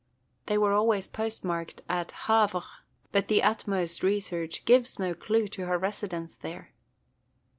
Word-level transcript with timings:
They 0.47 0.57
were 0.57 0.71
always 0.73 1.07
postmarked 1.07 1.83
at 1.87 2.11
Havre; 2.25 2.63
but 3.11 3.27
the 3.27 3.43
utmost 3.43 4.01
research 4.01 4.65
gives 4.65 4.97
no 4.97 5.13
clew 5.13 5.47
to 5.49 5.67
her 5.67 5.77
residence 5.77 6.35
there." 6.35 6.73